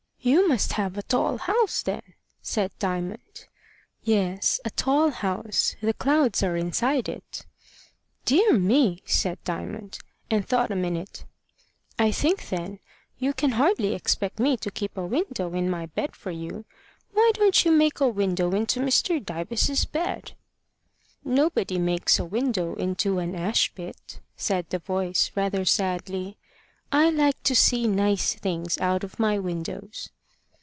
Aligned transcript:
"You 0.23 0.47
must 0.47 0.73
have 0.73 0.95
a 0.95 1.01
tall 1.01 1.39
house, 1.39 1.81
then," 1.81 2.03
said 2.43 2.69
Diamond. 2.77 3.47
"Yes; 4.03 4.59
a 4.63 4.69
tall 4.69 5.09
house: 5.09 5.75
the 5.81 5.95
clouds 5.95 6.43
are 6.43 6.55
inside 6.55 7.09
it." 7.09 7.47
"Dear 8.25 8.53
me!" 8.53 9.01
said 9.07 9.43
Diamond, 9.43 9.97
and 10.29 10.47
thought 10.47 10.69
a 10.69 10.75
minute. 10.75 11.25
"I 11.97 12.11
think, 12.11 12.49
then, 12.49 12.77
you 13.17 13.33
can 13.33 13.53
hardly 13.53 13.95
expect 13.95 14.39
me 14.39 14.57
to 14.57 14.69
keep 14.69 14.95
a 14.95 15.07
window 15.07 15.51
in 15.55 15.71
my 15.71 15.87
bed 15.87 16.15
for 16.15 16.29
you. 16.29 16.65
Why 17.13 17.31
don't 17.33 17.65
you 17.65 17.71
make 17.71 17.99
a 17.99 18.07
window 18.07 18.51
into 18.53 18.79
Mr. 18.79 19.19
Dyves's 19.19 19.85
bed?" 19.85 20.33
"Nobody 21.25 21.79
makes 21.79 22.19
a 22.19 22.25
window 22.25 22.75
into 22.75 23.17
an 23.17 23.33
ash 23.33 23.73
pit," 23.73 24.19
said 24.37 24.69
the 24.69 24.77
voice, 24.77 25.31
rather 25.33 25.65
sadly. 25.65 26.37
"I 26.93 27.09
like 27.09 27.41
to 27.43 27.55
see 27.55 27.87
nice 27.87 28.33
things 28.33 28.77
out 28.79 29.05
of 29.05 29.17
my 29.17 29.39
windows." 29.39 30.09